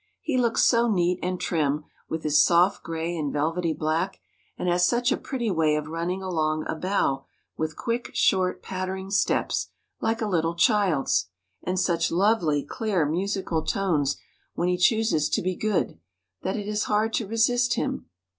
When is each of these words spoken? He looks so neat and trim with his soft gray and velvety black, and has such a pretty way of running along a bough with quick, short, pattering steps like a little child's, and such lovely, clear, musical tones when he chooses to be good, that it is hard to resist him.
He 0.23 0.35
looks 0.35 0.63
so 0.65 0.89
neat 0.91 1.19
and 1.21 1.39
trim 1.39 1.83
with 2.09 2.23
his 2.23 2.43
soft 2.43 2.81
gray 2.81 3.15
and 3.15 3.31
velvety 3.31 3.71
black, 3.73 4.19
and 4.57 4.67
has 4.67 4.83
such 4.83 5.11
a 5.11 5.15
pretty 5.15 5.51
way 5.51 5.75
of 5.75 5.89
running 5.89 6.23
along 6.23 6.65
a 6.67 6.73
bough 6.73 7.25
with 7.55 7.75
quick, 7.77 8.09
short, 8.15 8.63
pattering 8.63 9.11
steps 9.11 9.67
like 9.99 10.19
a 10.19 10.25
little 10.27 10.55
child's, 10.55 11.27
and 11.61 11.79
such 11.79 12.11
lovely, 12.11 12.63
clear, 12.65 13.05
musical 13.05 13.63
tones 13.63 14.17
when 14.55 14.67
he 14.69 14.75
chooses 14.75 15.29
to 15.29 15.41
be 15.43 15.55
good, 15.55 15.99
that 16.41 16.57
it 16.57 16.67
is 16.67 16.85
hard 16.85 17.13
to 17.13 17.27
resist 17.27 17.75
him. 17.75 18.07